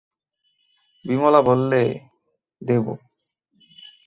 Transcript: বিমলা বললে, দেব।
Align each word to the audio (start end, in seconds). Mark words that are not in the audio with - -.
বিমলা 1.05 1.41
বললে, 1.41 1.81
দেব। 2.61 2.85